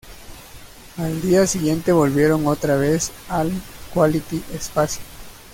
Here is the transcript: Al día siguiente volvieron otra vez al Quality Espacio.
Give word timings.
Al 0.97 1.21
día 1.21 1.45
siguiente 1.45 1.91
volvieron 1.91 2.47
otra 2.47 2.75
vez 2.75 3.11
al 3.29 3.51
Quality 3.93 4.41
Espacio. 4.51 5.03